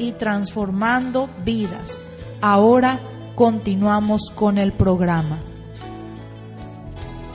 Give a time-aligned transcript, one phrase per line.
[0.00, 2.00] y transformando vidas.
[2.40, 2.98] Ahora
[3.34, 5.38] continuamos con el programa.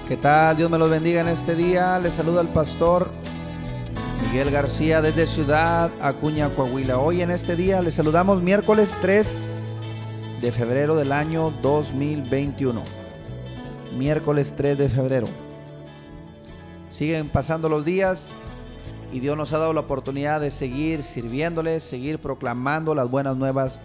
[0.07, 0.57] ¿Qué tal?
[0.57, 1.99] Dios me los bendiga en este día.
[1.99, 3.11] Les saluda el pastor
[4.23, 6.97] Miguel García desde Ciudad Acuña, Coahuila.
[6.97, 9.47] Hoy en este día les saludamos miércoles 3
[10.41, 12.81] de febrero del año 2021.
[13.95, 15.27] Miércoles 3 de febrero.
[16.89, 18.31] Siguen pasando los días
[19.16, 23.80] y Dios nos ha dado la oportunidad de seguir sirviéndoles, seguir proclamando las buenas nuevas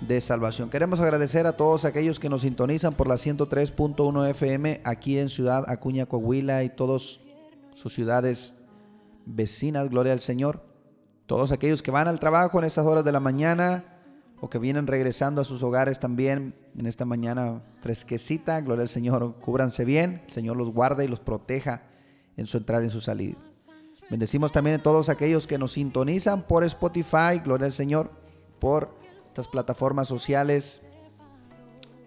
[0.00, 0.70] de salvación.
[0.70, 5.66] Queremos agradecer a todos aquellos que nos sintonizan por la 103.1 FM aquí en Ciudad
[5.68, 7.20] Acuña, Coahuila y todos
[7.74, 8.54] sus ciudades
[9.26, 10.64] vecinas, gloria al Señor.
[11.26, 13.84] Todos aquellos que van al trabajo en estas horas de la mañana
[14.40, 19.38] o que vienen regresando a sus hogares también en esta mañana fresquecita, gloria al Señor,
[19.40, 21.82] cúbranse bien, el Señor los guarda y los proteja
[22.38, 23.49] en su entrar y en su salir.
[24.10, 28.10] Bendecimos también a todos aquellos que nos sintonizan por Spotify, gloria al Señor,
[28.58, 28.92] por
[29.28, 30.82] estas plataformas sociales,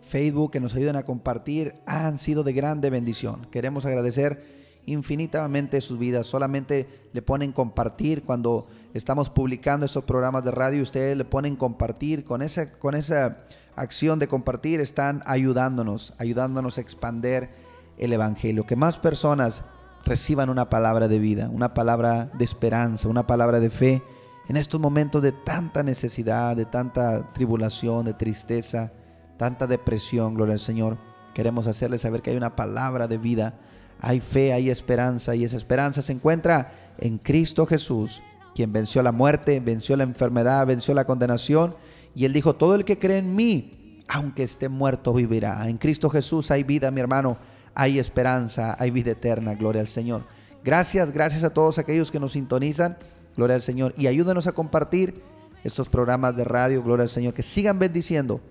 [0.02, 3.48] Facebook, que nos ayudan a compartir, han sido de grande bendición.
[3.50, 4.44] Queremos agradecer
[4.86, 6.28] infinitamente sus vidas.
[6.28, 10.84] Solamente le ponen compartir cuando estamos publicando estos programas de radio.
[10.84, 12.26] Ustedes le ponen compartir.
[12.26, 13.38] Con esa, con esa
[13.78, 17.50] acción de compartir están ayudándonos, ayudándonos a expander
[17.98, 18.66] el Evangelio.
[18.66, 19.64] Que más personas
[20.06, 24.04] reciban una palabra de vida, una palabra de esperanza, una palabra de fe
[24.50, 28.92] en estos momentos de tanta necesidad, de tanta tribulación, de tristeza,
[29.38, 30.98] tanta depresión, gloria al Señor.
[31.34, 33.60] Queremos hacerles saber que hay una palabra de vida
[34.04, 38.22] hay fe, hay esperanza y esa esperanza se encuentra en Cristo Jesús,
[38.54, 41.76] quien venció la muerte, venció la enfermedad, venció la condenación
[42.14, 45.70] y él dijo, todo el que cree en mí, aunque esté muerto, vivirá.
[45.70, 47.38] En Cristo Jesús hay vida, mi hermano,
[47.76, 50.24] hay esperanza, hay vida eterna, gloria al Señor.
[50.64, 52.98] Gracias, gracias a todos aquellos que nos sintonizan,
[53.36, 55.22] gloria al Señor, y ayúdenos a compartir
[55.64, 58.42] estos programas de radio, gloria al Señor, que sigan bendiciendo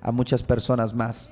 [0.00, 1.30] a muchas personas más.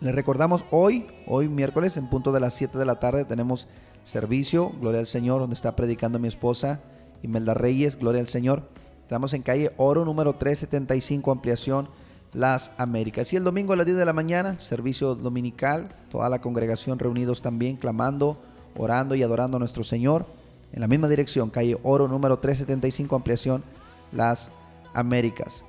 [0.00, 3.68] Les recordamos hoy, hoy miércoles, en punto de las 7 de la tarde, tenemos
[4.02, 6.80] servicio, Gloria al Señor, donde está predicando mi esposa
[7.22, 8.68] Imelda Reyes, Gloria al Señor.
[9.02, 11.88] Estamos en calle Oro número 375, ampliación
[12.34, 13.32] Las Américas.
[13.32, 17.40] Y el domingo a las 10 de la mañana, servicio dominical, toda la congregación reunidos
[17.40, 18.42] también, clamando,
[18.76, 20.26] orando y adorando a nuestro Señor.
[20.72, 23.62] En la misma dirección, calle Oro número 375, ampliación
[24.10, 24.50] Las
[24.92, 25.64] Américas.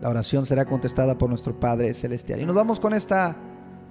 [0.00, 2.40] la oración será contestada por nuestro Padre Celestial.
[2.40, 3.36] Y nos vamos con esta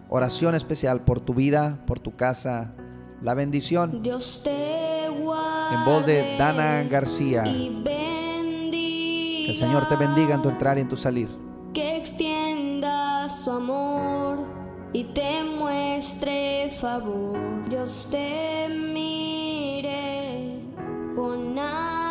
[0.09, 2.73] oración especial por tu vida, por tu casa,
[3.21, 4.03] la bendición.
[4.03, 5.75] Dios te guarde.
[5.75, 7.43] En voz de Dana García.
[7.43, 11.50] Que el Señor te bendiga en tu entrar y en tu salir.
[11.73, 14.39] Que extienda su amor
[14.91, 17.39] y te muestre favor.
[17.69, 20.59] Dios te mire
[21.15, 22.10] con agrado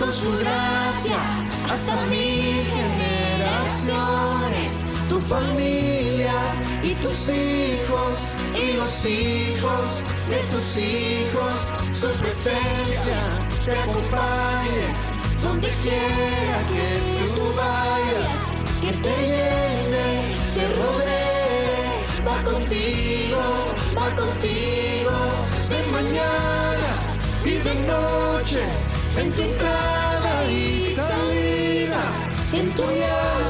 [0.00, 1.16] con su gracia
[1.70, 4.72] hasta mil generaciones,
[5.08, 6.34] tu familia
[6.82, 8.14] y tus hijos
[8.56, 11.60] y los hijos de tus hijos,
[12.00, 13.20] su presencia
[13.64, 14.88] te acompañe
[15.42, 16.88] donde quiera que
[17.34, 18.38] tú vayas,
[18.80, 20.08] que te llene,
[20.54, 21.90] te rodee,
[22.26, 23.42] va contigo,
[23.96, 25.14] va contigo,
[25.68, 26.90] de mañana
[27.44, 28.62] y de noche,
[29.18, 32.02] en tu entrada y salida,
[32.52, 33.49] en tu llanto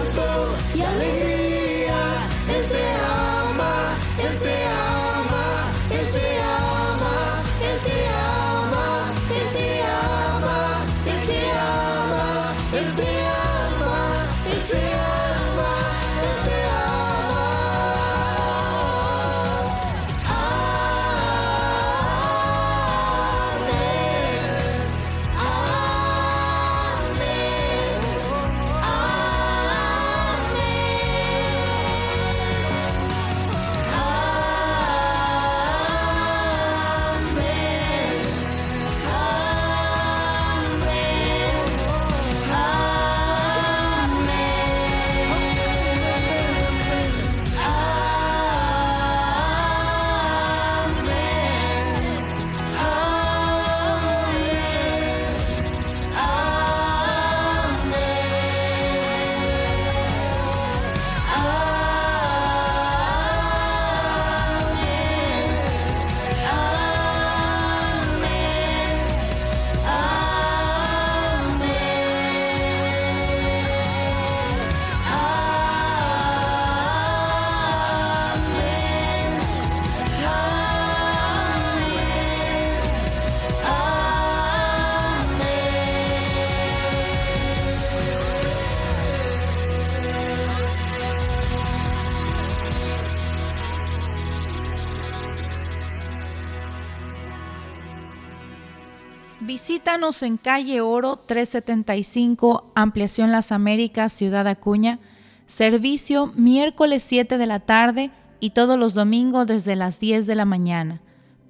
[99.51, 105.01] Visítanos en calle Oro 375, Ampliación Las Américas, Ciudad Acuña.
[105.47, 110.45] Servicio miércoles 7 de la tarde y todos los domingos desde las 10 de la
[110.45, 111.01] mañana.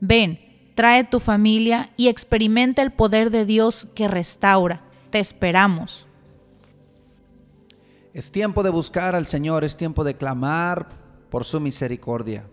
[0.00, 0.40] Ven,
[0.74, 4.80] trae tu familia y experimenta el poder de Dios que restaura.
[5.10, 6.06] Te esperamos.
[8.14, 10.88] Es tiempo de buscar al Señor, es tiempo de clamar
[11.28, 12.48] por su misericordia.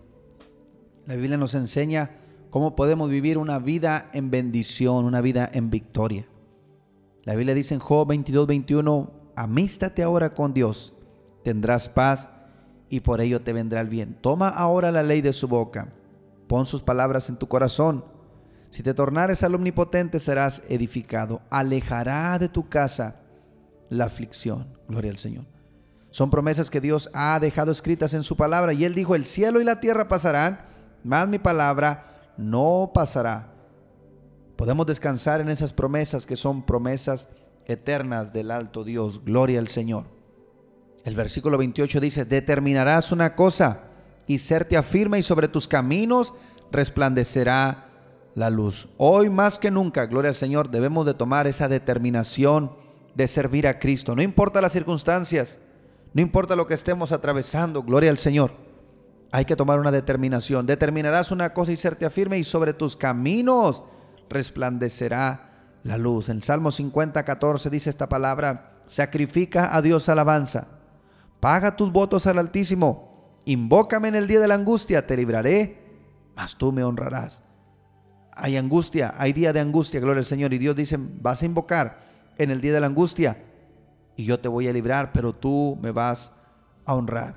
[1.06, 2.10] La Biblia nos enseña
[2.50, 6.26] cómo podemos vivir una vida en bendición, una vida en victoria.
[7.24, 10.94] La Biblia dice en Job 22, 21, amístate ahora con Dios,
[11.44, 12.30] tendrás paz
[12.88, 14.16] y por ello te vendrá el bien.
[14.20, 15.92] Toma ahora la ley de su boca,
[16.46, 18.04] pon sus palabras en tu corazón.
[18.70, 23.20] Si te tornares al omnipotente serás edificado, alejará de tu casa
[23.88, 24.66] la aflicción.
[24.88, 25.44] Gloria al Señor.
[26.10, 29.60] Son promesas que Dios ha dejado escritas en su palabra y Él dijo, el cielo
[29.60, 30.60] y la tierra pasarán,
[31.04, 33.52] mas mi palabra no pasará.
[34.56, 37.28] Podemos descansar en esas promesas que son promesas
[37.66, 39.22] eternas del alto Dios.
[39.24, 40.04] Gloria al Señor.
[41.04, 43.82] El versículo 28 dice, determinarás una cosa
[44.26, 46.32] y serte afirme y sobre tus caminos
[46.70, 47.88] resplandecerá
[48.34, 48.88] la luz.
[48.96, 52.72] Hoy más que nunca, gloria al Señor, debemos de tomar esa determinación
[53.14, 54.14] de servir a Cristo.
[54.14, 55.58] No importa las circunstancias,
[56.12, 58.67] no importa lo que estemos atravesando, gloria al Señor
[59.30, 60.66] hay que tomar una determinación.
[60.66, 63.82] Determinarás una cosa y serte firme y sobre tus caminos
[64.28, 65.48] resplandecerá
[65.82, 66.28] la luz.
[66.28, 70.68] En Salmo 50, 14 dice esta palabra, sacrifica a Dios alabanza,
[71.40, 75.82] paga tus votos al Altísimo, invócame en el día de la angustia, te libraré,
[76.34, 77.42] mas tú me honrarás.
[78.34, 81.98] Hay angustia, hay día de angustia, gloria al Señor, y Dios dice, vas a invocar
[82.38, 83.36] en el día de la angustia
[84.16, 86.32] y yo te voy a librar, pero tú me vas
[86.84, 87.36] a honrar.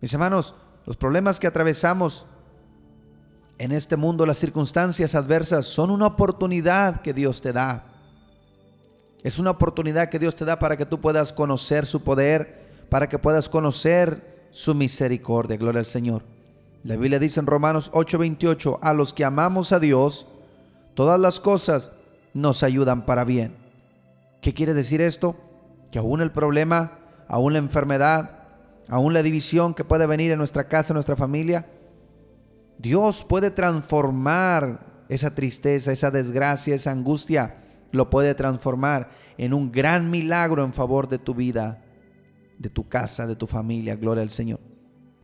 [0.00, 0.54] Mis hermanos,
[0.90, 2.26] los problemas que atravesamos
[3.58, 7.84] en este mundo, las circunstancias adversas, son una oportunidad que Dios te da.
[9.22, 13.08] Es una oportunidad que Dios te da para que tú puedas conocer su poder, para
[13.08, 15.56] que puedas conocer su misericordia.
[15.56, 16.24] Gloria al Señor.
[16.82, 20.26] La Biblia dice en Romanos 8:28, a los que amamos a Dios,
[20.94, 21.92] todas las cosas
[22.34, 23.54] nos ayudan para bien.
[24.40, 25.36] ¿Qué quiere decir esto?
[25.92, 28.39] Que aún el problema, aún la enfermedad,
[28.90, 31.66] aún la división que puede venir en nuestra casa, en nuestra familia,
[32.76, 37.56] Dios puede transformar esa tristeza, esa desgracia, esa angustia,
[37.92, 41.82] lo puede transformar en un gran milagro en favor de tu vida,
[42.58, 43.96] de tu casa, de tu familia.
[43.96, 44.60] Gloria al Señor.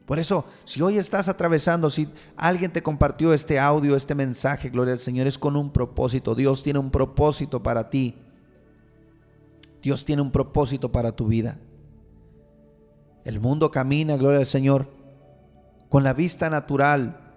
[0.07, 4.95] Por eso, si hoy estás atravesando, si alguien te compartió este audio, este mensaje, gloria
[4.95, 6.37] al Señor, es con un propósito.
[6.37, 8.15] Dios tiene un propósito para ti.
[9.83, 11.59] Dios tiene un propósito para tu vida.
[13.27, 14.89] El mundo camina, gloria al Señor,
[15.89, 17.35] con la vista natural.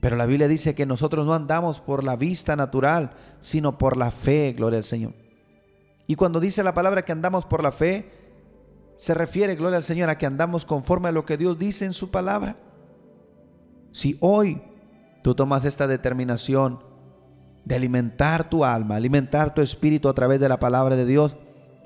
[0.00, 4.10] Pero la Biblia dice que nosotros no andamos por la vista natural, sino por la
[4.10, 5.14] fe, gloria al Señor.
[6.06, 8.12] Y cuando dice la palabra que andamos por la fe,
[8.98, 11.94] se refiere, gloria al Señor, a que andamos conforme a lo que Dios dice en
[11.94, 12.58] su palabra.
[13.92, 14.60] Si hoy
[15.22, 16.80] tú tomas esta determinación
[17.64, 21.34] de alimentar tu alma, alimentar tu espíritu a través de la palabra de Dios,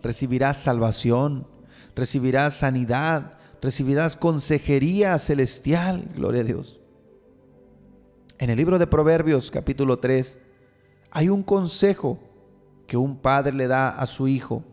[0.03, 1.52] recibirás salvación,
[1.95, 6.81] recibirás sanidad, recibirás consejería celestial, gloria a Dios.
[8.39, 10.39] En el libro de Proverbios capítulo 3
[11.11, 12.19] hay un consejo
[12.87, 14.65] que un padre le da a su hijo.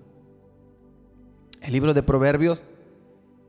[1.62, 2.62] El libro de Proverbios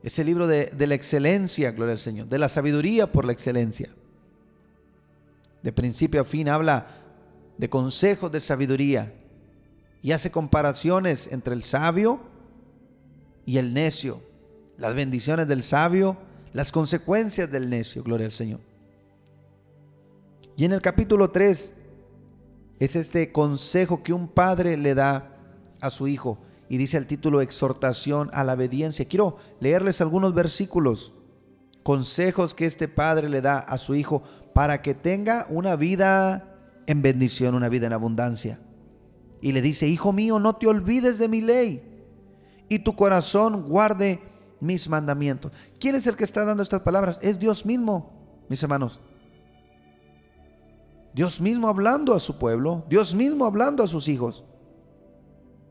[0.03, 3.31] es el libro de, de la excelencia, gloria al Señor, de la sabiduría por la
[3.31, 3.89] excelencia.
[5.63, 6.87] De principio a fin habla
[7.57, 9.13] de consejos de sabiduría
[10.01, 12.30] y hace comparaciones entre el sabio
[13.45, 14.21] y el necio,
[14.77, 16.17] las bendiciones del sabio,
[16.53, 18.59] las consecuencias del necio, gloria al Señor.
[20.55, 21.73] Y en el capítulo 3
[22.79, 25.37] es este consejo que un padre le da
[25.79, 29.05] a su hijo y dice el título exhortación a la obediencia.
[29.05, 31.13] Quiero leerles algunos versículos,
[31.83, 36.57] consejos que este padre le da a su hijo para que tenga una vida
[36.87, 38.59] en bendición, una vida en abundancia.
[39.41, 41.90] Y le dice, hijo mío, no te olvides de mi ley
[42.71, 44.21] y tu corazón guarde
[44.61, 45.51] mis mandamientos.
[45.77, 47.19] ¿Quién es el que está dando estas palabras?
[47.21, 48.13] Es Dios mismo,
[48.47, 49.01] mis hermanos.
[51.13, 54.45] Dios mismo hablando a su pueblo, Dios mismo hablando a sus hijos.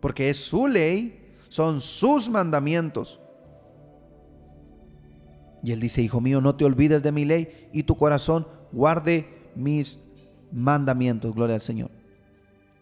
[0.00, 3.18] Porque es su ley, son sus mandamientos.
[5.62, 9.50] Y él dice, hijo mío, no te olvides de mi ley y tu corazón guarde
[9.54, 9.98] mis
[10.52, 11.34] mandamientos.
[11.34, 11.90] Gloria al Señor.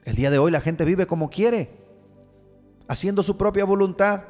[0.04, 1.77] El día de hoy la gente vive como quiere
[2.88, 4.25] haciendo su propia voluntad.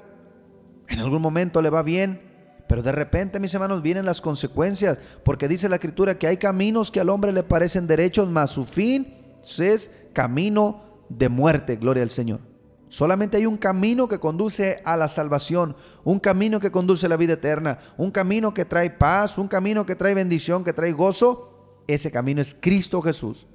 [0.88, 2.20] En algún momento le va bien,
[2.68, 6.90] pero de repente, mis hermanos, vienen las consecuencias, porque dice la escritura que hay caminos
[6.90, 9.16] que al hombre le parecen derechos, mas su fin
[9.58, 12.40] es camino de muerte, gloria al Señor.
[12.88, 17.16] Solamente hay un camino que conduce a la salvación, un camino que conduce a la
[17.16, 21.82] vida eterna, un camino que trae paz, un camino que trae bendición, que trae gozo.
[21.86, 23.46] Ese camino es Cristo Jesús.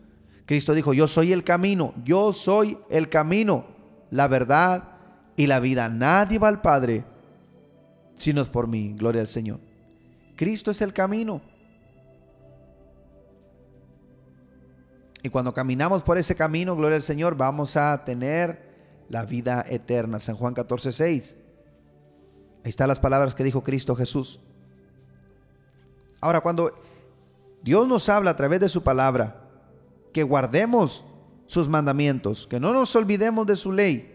[0.45, 3.65] Cristo dijo, yo soy el camino, yo soy el camino,
[4.11, 4.92] la verdad
[5.35, 5.89] y la vida.
[5.89, 7.05] Nadie va al Padre
[8.15, 9.59] si no es por mí, gloria al Señor.
[10.35, 11.41] Cristo es el camino.
[15.21, 18.73] Y cuando caminamos por ese camino, gloria al Señor, vamos a tener
[19.09, 20.19] la vida eterna.
[20.19, 21.37] San Juan 14, 6.
[22.63, 24.39] Ahí están las palabras que dijo Cristo Jesús.
[26.19, 26.71] Ahora, cuando
[27.61, 29.41] Dios nos habla a través de su palabra,
[30.13, 31.05] que guardemos
[31.47, 34.12] sus mandamientos, que no nos olvidemos de su ley,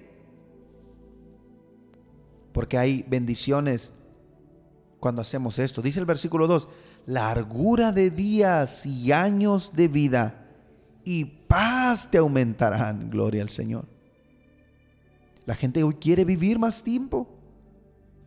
[2.53, 3.93] porque hay bendiciones
[5.01, 5.83] cuando hacemos esto.
[5.83, 6.69] Dice el versículo 2,
[7.07, 10.45] largura de días y años de vida
[11.05, 13.87] y paz te aumentarán, gloria al Señor.
[15.47, 17.27] La gente hoy quiere vivir más tiempo,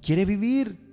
[0.02, 0.90] quiere vivir.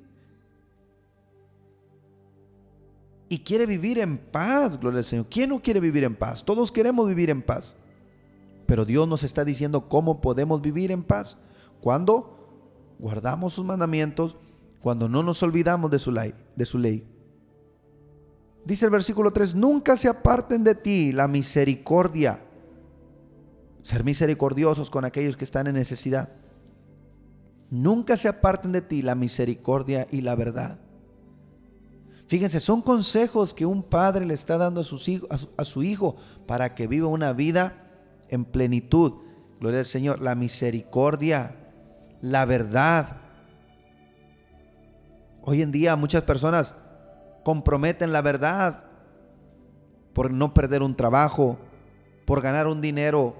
[3.31, 5.27] Y quiere vivir en paz, gloria al Señor.
[5.31, 6.45] ¿Quién no quiere vivir en paz?
[6.45, 7.75] Todos queremos vivir en paz.
[8.67, 11.39] Pero Dios nos está diciendo cómo podemos vivir en paz.
[11.81, 12.38] Cuando
[12.99, 14.37] guardamos sus mandamientos,
[14.81, 16.35] cuando no nos olvidamos de su ley.
[16.57, 17.07] De su ley.
[18.65, 22.41] Dice el versículo 3, nunca se aparten de ti la misericordia.
[23.83, 26.29] Ser misericordiosos con aquellos que están en necesidad.
[27.71, 30.79] Nunca se aparten de ti la misericordia y la verdad.
[32.27, 36.75] Fíjense, son consejos que un padre le está dando a, sus a su hijo para
[36.75, 37.89] que viva una vida
[38.29, 39.13] en plenitud.
[39.61, 41.58] Gloria al Señor, la misericordia,
[42.21, 43.17] la verdad.
[45.43, 46.75] Hoy en día muchas personas
[47.45, 48.85] comprometen la verdad
[50.13, 51.59] por no perder un trabajo,
[52.27, 53.37] por ganar un dinero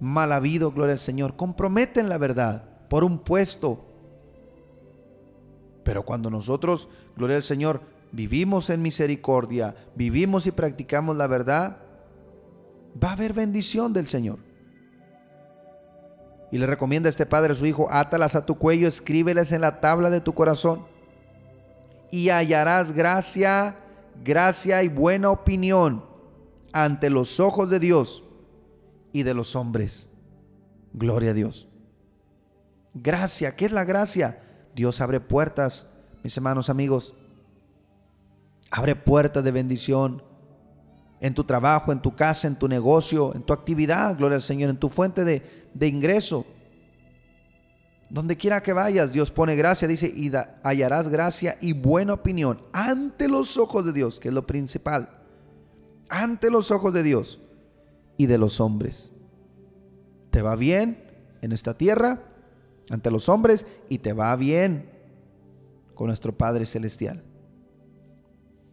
[0.00, 1.36] mal habido, gloria al Señor.
[1.36, 3.84] Comprometen la verdad por un puesto.
[5.84, 7.80] Pero cuando nosotros, gloria al Señor,
[8.12, 11.78] vivimos en misericordia, vivimos y practicamos la verdad,
[13.02, 14.45] va a haber bendición del Señor.
[16.50, 19.60] Y le recomienda a este padre a su hijo, átalas a tu cuello, escríbeles en
[19.60, 20.86] la tabla de tu corazón
[22.10, 23.76] y hallarás gracia,
[24.24, 26.04] gracia y buena opinión
[26.72, 28.22] ante los ojos de Dios
[29.12, 30.10] y de los hombres.
[30.92, 31.68] Gloria a Dios.
[32.94, 34.42] Gracia, ¿qué es la gracia?
[34.74, 35.88] Dios abre puertas,
[36.22, 37.14] mis hermanos amigos.
[38.70, 40.22] Abre puertas de bendición
[41.20, 44.70] en tu trabajo, en tu casa, en tu negocio, en tu actividad, gloria al Señor,
[44.70, 46.46] en tu fuente de, de ingreso.
[48.08, 50.30] Donde quiera que vayas, Dios pone gracia, dice, y
[50.62, 55.10] hallarás gracia y buena opinión ante los ojos de Dios, que es lo principal.
[56.08, 57.40] Ante los ojos de Dios
[58.16, 59.10] y de los hombres.
[60.30, 61.02] Te va bien
[61.42, 62.22] en esta tierra,
[62.90, 64.88] ante los hombres, y te va bien
[65.94, 67.24] con nuestro Padre Celestial.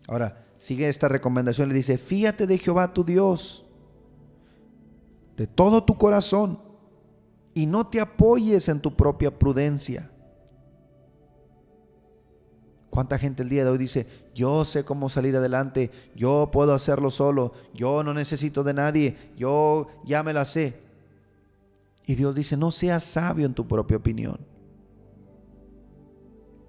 [0.08, 3.66] Ahora, sigue esta recomendación, le dice, fíate de Jehová tu Dios,
[5.38, 6.60] de todo tu corazón
[7.54, 10.10] y no te apoyes en tu propia prudencia.
[12.90, 17.10] ¿Cuánta gente el día de hoy dice, yo sé cómo salir adelante, yo puedo hacerlo
[17.10, 20.80] solo, yo no necesito de nadie, yo ya me la sé?
[22.06, 24.40] Y Dios dice, no seas sabio en tu propia opinión.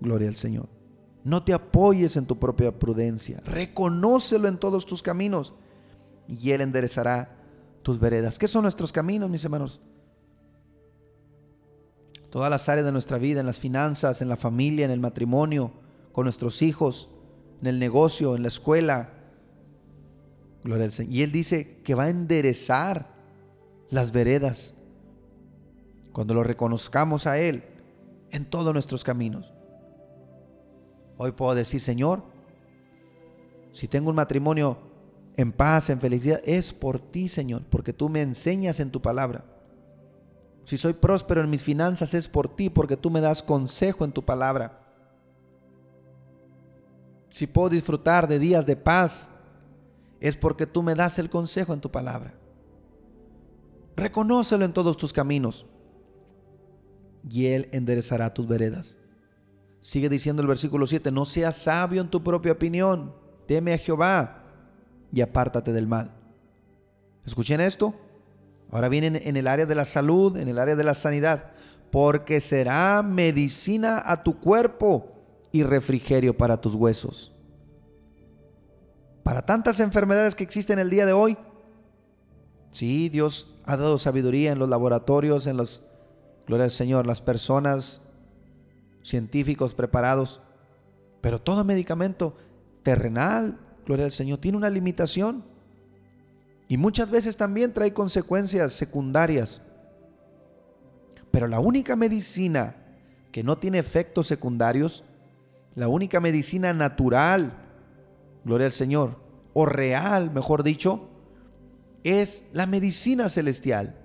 [0.00, 0.68] Gloria al Señor.
[1.24, 5.54] No te apoyes en tu propia prudencia, reconócelo en todos tus caminos
[6.28, 7.36] y Él enderezará
[7.82, 8.38] tus veredas.
[8.38, 9.80] ¿Qué son nuestros caminos, mis hermanos?
[12.34, 15.70] Todas las áreas de nuestra vida, en las finanzas, en la familia, en el matrimonio,
[16.10, 17.08] con nuestros hijos,
[17.60, 19.10] en el negocio, en la escuela.
[20.64, 21.14] Gloria al Señor.
[21.14, 23.06] Y Él dice que va a enderezar
[23.88, 24.74] las veredas
[26.10, 27.62] cuando lo reconozcamos a Él
[28.32, 29.52] en todos nuestros caminos.
[31.16, 32.24] Hoy puedo decir, Señor,
[33.72, 34.76] si tengo un matrimonio
[35.36, 39.53] en paz, en felicidad, es por ti, Señor, porque tú me enseñas en tu palabra.
[40.64, 44.12] Si soy próspero en mis finanzas es por ti, porque tú me das consejo en
[44.12, 44.80] tu palabra.
[47.28, 49.28] Si puedo disfrutar de días de paz,
[50.20, 52.34] es porque tú me das el consejo en tu palabra.
[53.96, 55.66] Reconócelo en todos tus caminos
[57.28, 58.98] y Él enderezará tus veredas.
[59.80, 63.14] Sigue diciendo el versículo 7, no seas sabio en tu propia opinión,
[63.46, 64.44] teme a Jehová
[65.12, 66.10] y apártate del mal.
[67.24, 67.94] ¿Escuchen esto?
[68.70, 71.52] Ahora viene en el área de la salud, en el área de la sanidad,
[71.90, 75.12] porque será medicina a tu cuerpo
[75.52, 77.32] y refrigerio para tus huesos.
[79.22, 81.36] Para tantas enfermedades que existen el día de hoy,
[82.74, 85.82] Sí, Dios ha dado sabiduría en los laboratorios, en los,
[86.44, 88.00] gloria al Señor, las personas,
[89.04, 90.40] científicos preparados.
[91.20, 92.36] Pero todo medicamento
[92.82, 95.44] terrenal, gloria al Señor, tiene una limitación.
[96.68, 99.60] Y muchas veces también trae consecuencias secundarias.
[101.30, 102.76] Pero la única medicina
[103.32, 105.04] que no tiene efectos secundarios,
[105.74, 107.52] la única medicina natural,
[108.44, 109.16] gloria al Señor,
[109.52, 111.08] o real, mejor dicho,
[112.04, 113.96] es la medicina celestial.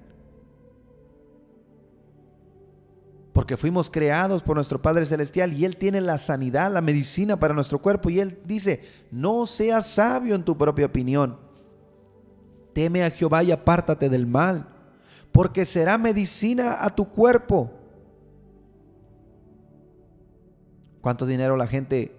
[3.33, 7.53] Porque fuimos creados por nuestro Padre Celestial y Él tiene la sanidad, la medicina para
[7.53, 8.09] nuestro cuerpo.
[8.09, 11.48] Y Él dice, no seas sabio en tu propia opinión.
[12.79, 14.65] Teme a Jehová y apártate del mal,
[15.33, 17.69] porque será medicina a tu cuerpo.
[21.01, 22.17] ¿Cuánto dinero la gente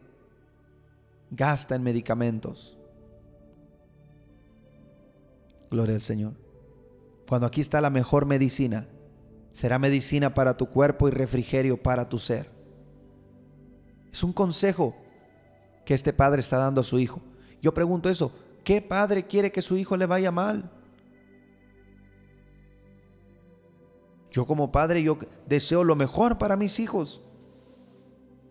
[1.30, 2.76] gasta en medicamentos?
[5.70, 6.34] Gloria al Señor.
[7.26, 8.86] Cuando aquí está la mejor medicina,
[9.54, 12.50] será medicina para tu cuerpo y refrigerio para tu ser.
[14.12, 14.94] Es un consejo
[15.86, 17.22] que este padre está dando a su hijo.
[17.62, 18.30] Yo pregunto eso,
[18.70, 20.70] ¿qué padre quiere que su hijo le vaya mal?
[24.30, 27.20] Yo como padre, yo deseo lo mejor para mis hijos.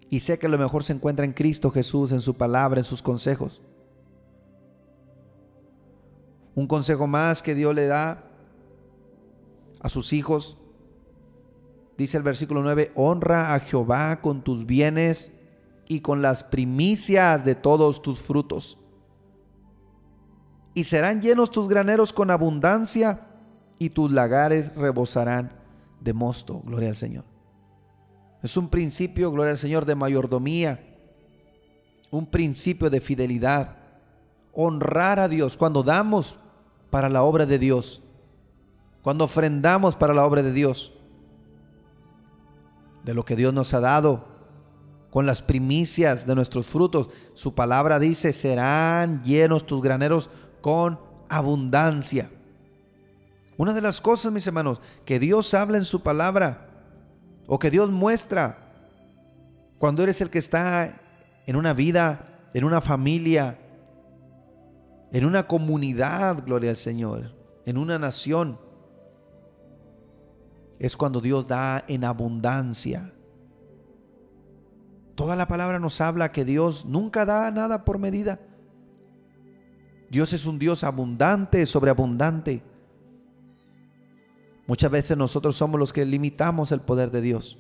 [0.10, 3.02] Y sé que lo mejor se encuentra en Cristo Jesús, en su palabra, en sus
[3.02, 3.62] consejos.
[6.54, 8.26] Un consejo más que Dios le da
[9.80, 10.58] a sus hijos.
[11.98, 15.32] Dice el versículo 9, honra a Jehová con tus bienes
[15.88, 18.80] y con las primicias de todos tus frutos.
[20.74, 23.28] Y serán llenos tus graneros con abundancia
[23.80, 25.52] y tus lagares rebosarán
[26.00, 26.62] de mosto.
[26.66, 27.24] Gloria al Señor.
[28.42, 30.86] Es un principio, gloria al Señor, de mayordomía.
[32.12, 33.78] Un principio de fidelidad.
[34.54, 36.38] Honrar a Dios cuando damos
[36.90, 38.02] para la obra de Dios,
[39.04, 40.92] cuando ofrendamos para la obra de Dios,
[43.04, 44.26] de lo que Dios nos ha dado,
[45.12, 47.10] con las primicias de nuestros frutos.
[47.34, 50.30] Su palabra dice, serán llenos tus graneros
[50.62, 52.30] con abundancia.
[53.58, 56.70] Una de las cosas, mis hermanos, que Dios habla en su palabra
[57.46, 58.58] o que Dios muestra
[59.78, 61.02] cuando eres el que está
[61.46, 63.58] en una vida, en una familia,
[65.12, 68.60] en una comunidad, gloria al Señor, en una nación,
[70.80, 73.14] es cuando Dios da en abundancia.
[75.16, 78.40] Toda la palabra nos habla que Dios nunca da nada por medida.
[80.10, 82.64] Dios es un Dios abundante, sobreabundante.
[84.68, 87.58] Muchas veces nosotros somos los que limitamos el poder de Dios.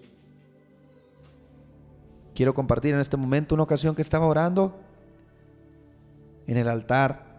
[2.35, 4.79] Quiero compartir en este momento una ocasión que estaba orando
[6.47, 7.29] en el altar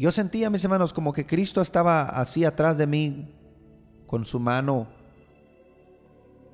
[0.00, 3.34] yo sentía, mis hermanos, como que Cristo estaba así atrás de mí
[4.06, 4.88] con su mano,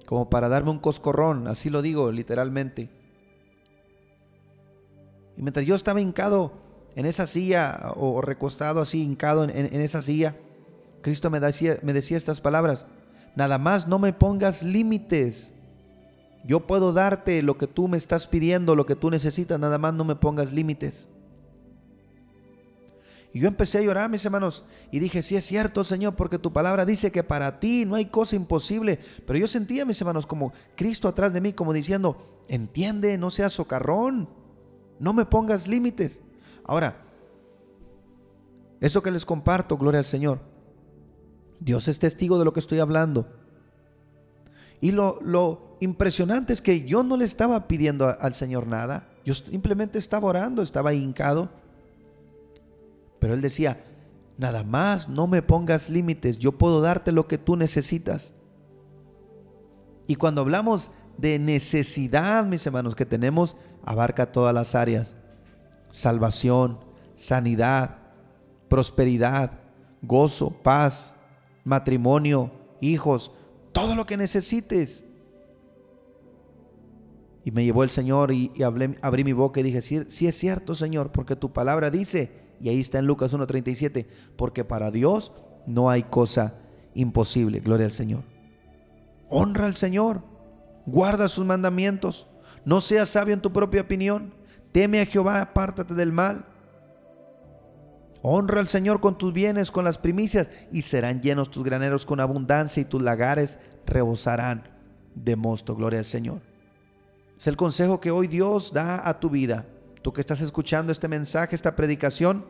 [0.04, 2.90] como para darme un coscorrón, así lo digo literalmente.
[5.36, 6.52] Y mientras yo estaba hincado
[6.94, 10.34] en esa silla o recostado así, hincado en, esa silla,
[11.02, 12.86] Cristo me decía, me decía estas palabras,
[13.34, 15.52] nada más no me pongas límites.
[16.44, 19.92] Yo puedo darte lo que tú me estás pidiendo, lo que tú necesitas, nada más
[19.92, 21.06] no me pongas límites.
[23.36, 26.54] Y yo empecé a llorar, mis hermanos, y dije, sí es cierto, Señor, porque tu
[26.54, 28.98] palabra dice que para ti no hay cosa imposible.
[29.26, 32.16] Pero yo sentía, mis hermanos, como Cristo atrás de mí, como diciendo,
[32.48, 34.30] entiende, no seas socarrón,
[34.98, 36.20] no me pongas límites.
[36.64, 36.96] Ahora,
[38.80, 40.40] eso que les comparto, gloria al Señor,
[41.60, 43.26] Dios es testigo de lo que estoy hablando.
[44.80, 49.34] Y lo, lo impresionante es que yo no le estaba pidiendo al Señor nada, yo
[49.34, 51.50] simplemente estaba orando, estaba hincado
[53.18, 53.84] pero él decía,
[54.38, 58.34] nada más no me pongas límites, yo puedo darte lo que tú necesitas.
[60.06, 65.14] Y cuando hablamos de necesidad, mis hermanos, que tenemos, abarca todas las áreas.
[65.90, 66.78] Salvación,
[67.14, 67.98] sanidad,
[68.68, 69.52] prosperidad,
[70.02, 71.14] gozo, paz,
[71.64, 72.50] matrimonio,
[72.80, 73.32] hijos,
[73.72, 75.04] todo lo que necesites.
[77.44, 78.50] Y me llevó el Señor y,
[79.02, 82.68] abrí mi boca y dije, sí, sí es cierto, Señor, porque tu palabra dice y
[82.68, 85.32] ahí está en Lucas 1.37, porque para Dios
[85.66, 86.54] no hay cosa
[86.94, 87.60] imposible.
[87.60, 88.24] Gloria al Señor.
[89.28, 90.22] Honra al Señor,
[90.86, 92.26] guarda sus mandamientos,
[92.64, 94.32] no seas sabio en tu propia opinión,
[94.72, 96.46] teme a Jehová, apártate del mal.
[98.22, 102.18] Honra al Señor con tus bienes, con las primicias, y serán llenos tus graneros con
[102.18, 104.64] abundancia y tus lagares rebosarán
[105.14, 105.76] de mosto.
[105.76, 106.40] Gloria al Señor.
[107.36, 109.66] Es el consejo que hoy Dios da a tu vida
[110.06, 112.44] tú que estás escuchando este mensaje, esta predicación,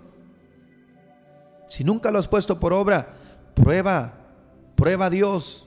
[1.69, 3.15] Si nunca lo has puesto por obra,
[3.55, 4.13] prueba,
[4.75, 5.66] prueba a Dios.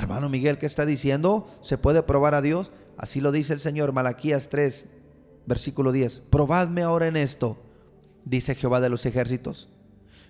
[0.00, 1.46] Hermano Miguel, ¿qué está diciendo?
[1.60, 2.72] ¿Se puede probar a Dios?
[2.96, 4.86] Así lo dice el Señor, Malaquías 3,
[5.44, 6.20] versículo 10.
[6.30, 7.58] Probadme ahora en esto,
[8.24, 9.68] dice Jehová de los ejércitos.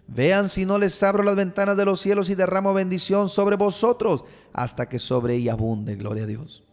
[0.09, 4.24] Vean si no les abro las ventanas de los cielos y derramo bendición sobre vosotros
[4.52, 5.94] hasta que sobre ella abunde.
[5.94, 6.64] Gloria a Dios.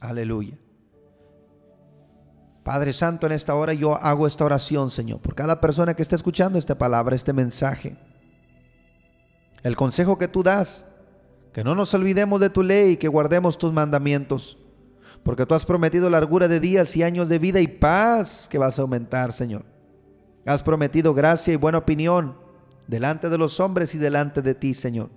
[0.00, 0.58] Aleluya.
[2.62, 6.16] Padre Santo, en esta hora yo hago esta oración, Señor, por cada persona que está
[6.16, 7.98] escuchando esta palabra, este mensaje.
[9.62, 10.86] El consejo que tú das,
[11.52, 14.56] que no nos olvidemos de tu ley y que guardemos tus mandamientos,
[15.22, 18.78] porque tú has prometido largura de días y años de vida y paz que vas
[18.78, 19.64] a aumentar, Señor.
[20.46, 22.36] Has prometido gracia y buena opinión
[22.86, 25.10] delante de los hombres y delante de ti, Señor.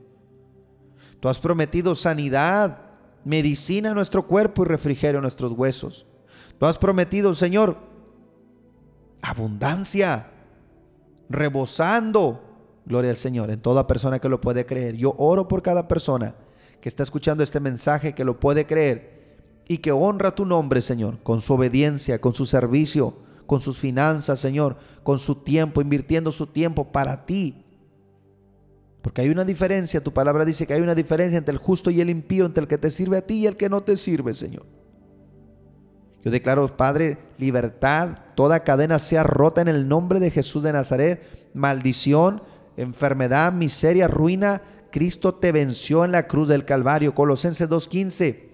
[1.20, 2.80] Tú has prometido sanidad,
[3.24, 6.06] medicina a nuestro cuerpo y refrigerio a nuestros huesos.
[6.60, 7.78] Tú has prometido, Señor,
[9.22, 10.28] abundancia,
[11.30, 12.43] rebosando.
[12.86, 14.96] Gloria al Señor, en toda persona que lo puede creer.
[14.96, 16.36] Yo oro por cada persona
[16.82, 19.14] que está escuchando este mensaje, que lo puede creer
[19.68, 23.16] y que honra tu nombre, Señor, con su obediencia, con su servicio,
[23.46, 27.64] con sus finanzas, Señor, con su tiempo, invirtiendo su tiempo para ti.
[29.02, 32.02] Porque hay una diferencia, tu palabra dice que hay una diferencia entre el justo y
[32.02, 34.34] el impío, entre el que te sirve a ti y el que no te sirve,
[34.34, 34.66] Señor.
[36.24, 41.50] Yo declaro, Padre, libertad, toda cadena sea rota en el nombre de Jesús de Nazaret,
[41.54, 42.42] maldición,
[42.78, 44.62] enfermedad, miseria, ruina.
[44.92, 47.16] Cristo te venció en la cruz del Calvario.
[47.16, 48.54] Colosenses 2.15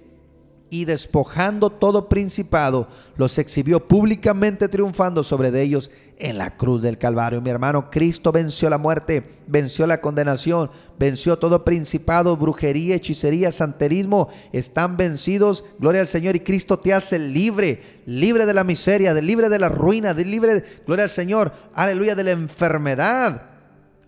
[0.69, 6.97] y despojando todo principado, los exhibió públicamente triunfando sobre de ellos en la cruz del
[6.97, 7.41] Calvario.
[7.41, 14.29] Mi hermano, Cristo venció la muerte, venció la condenación, venció todo principado, brujería, hechicería, santerismo,
[14.51, 15.65] están vencidos.
[15.79, 19.69] Gloria al Señor y Cristo te hace libre, libre de la miseria, libre de la
[19.69, 23.48] ruina, libre, gloria al Señor, aleluya, de la enfermedad,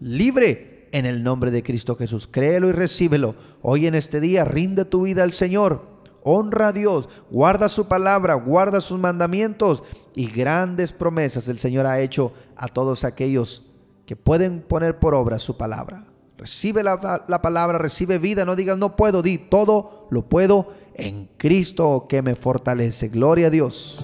[0.02, 2.28] libre en el nombre de Cristo Jesús.
[2.28, 3.36] Créelo y recíbelo.
[3.62, 5.92] Hoy en este día rinde tu vida al Señor
[6.24, 9.84] honra a Dios, guarda su palabra, guarda sus mandamientos
[10.16, 13.66] y grandes promesas el Señor ha hecho a todos aquellos
[14.06, 16.06] que pueden poner por obra su palabra.
[16.38, 22.08] Recibe la, palabra, recibe vida, no digas no puedo, di todo lo puedo en Cristo
[22.10, 23.10] que me fortalece.
[23.10, 24.04] Gloria a Dios.